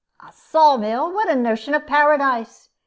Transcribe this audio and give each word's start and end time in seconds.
"A 0.19 0.33
saw 0.33 0.77
mill! 0.77 1.13
What 1.13 1.29
a 1.29 1.35
notion 1.35 1.75
of 1.75 1.85
Paradise! 1.85 2.69